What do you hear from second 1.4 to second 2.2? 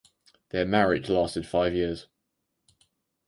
five years.